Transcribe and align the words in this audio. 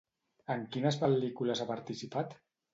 En 0.53 0.63
quines 0.77 0.97
pel·lícules 1.05 1.63
ha 1.67 1.71
participat? 1.75 2.39